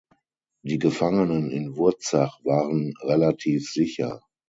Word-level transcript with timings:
Die 0.63 0.79
Gefangenen 0.79 1.51
in 1.51 1.75
Wurzach 1.77 2.43
waren 2.43 2.95
relativ 3.03 3.69
sicher. 3.71 4.23